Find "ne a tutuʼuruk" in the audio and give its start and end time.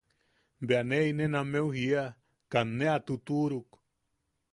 2.77-3.69